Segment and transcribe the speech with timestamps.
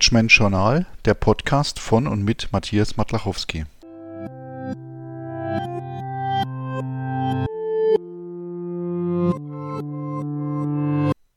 [0.00, 3.66] Management Journal, der Podcast von und mit Matthias Matlachowski.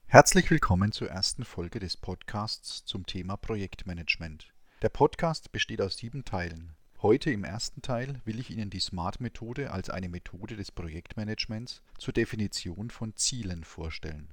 [0.05, 4.53] Herzlich willkommen zur ersten Folge des Podcasts zum Thema Projektmanagement.
[4.81, 6.71] Der Podcast besteht aus sieben Teilen.
[7.01, 12.13] Heute im ersten Teil will ich Ihnen die SMART-Methode als eine Methode des Projektmanagements zur
[12.13, 14.29] Definition von Zielen vorstellen.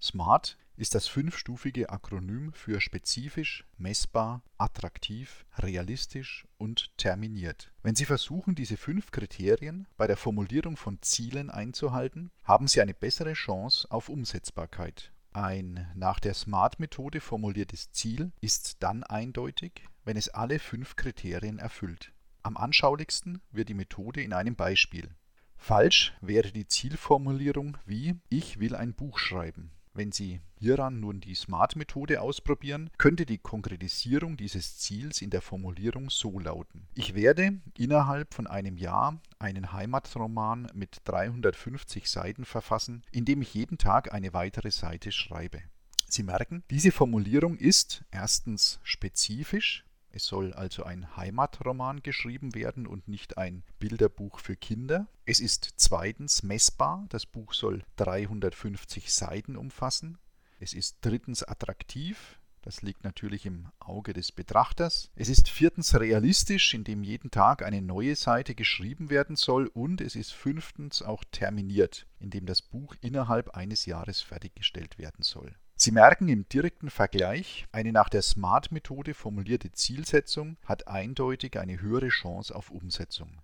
[0.00, 7.72] SMART ist das fünfstufige Akronym für spezifisch, messbar, attraktiv, realistisch und terminiert.
[7.82, 12.94] Wenn Sie versuchen, diese fünf Kriterien bei der Formulierung von Zielen einzuhalten, haben Sie eine
[12.94, 15.12] bessere Chance auf Umsetzbarkeit.
[15.32, 22.12] Ein nach der SMART-Methode formuliertes Ziel ist dann eindeutig, wenn es alle fünf Kriterien erfüllt.
[22.42, 25.14] Am anschaulichsten wird die Methode in einem Beispiel.
[25.56, 29.72] Falsch wäre die Zielformulierung wie Ich will ein Buch schreiben.
[29.96, 36.10] Wenn Sie hieran nun die SMART-Methode ausprobieren, könnte die Konkretisierung dieses Ziels in der Formulierung
[36.10, 36.88] so lauten.
[36.94, 43.54] Ich werde innerhalb von einem Jahr einen Heimatroman mit 350 Seiten verfassen, in dem ich
[43.54, 45.62] jeden Tag eine weitere Seite schreibe.
[46.08, 53.08] Sie merken, diese Formulierung ist erstens spezifisch, es soll also ein Heimatroman geschrieben werden und
[53.08, 55.08] nicht ein Bilderbuch für Kinder.
[55.26, 57.04] Es ist zweitens messbar.
[57.08, 60.18] Das Buch soll 350 Seiten umfassen.
[60.60, 62.38] Es ist drittens attraktiv.
[62.62, 65.10] Das liegt natürlich im Auge des Betrachters.
[65.16, 69.66] Es ist viertens realistisch, indem jeden Tag eine neue Seite geschrieben werden soll.
[69.66, 75.56] Und es ist fünftens auch terminiert, indem das Buch innerhalb eines Jahres fertiggestellt werden soll.
[75.84, 82.08] Sie merken im direkten Vergleich, eine nach der SMART-Methode formulierte Zielsetzung hat eindeutig eine höhere
[82.08, 83.42] Chance auf Umsetzung.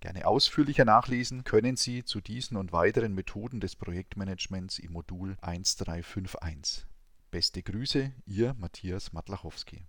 [0.00, 6.86] Gerne ausführlicher nachlesen können Sie zu diesen und weiteren Methoden des Projektmanagements im Modul 1351.
[7.30, 9.84] Beste Grüße, Ihr Matthias Matlachowski.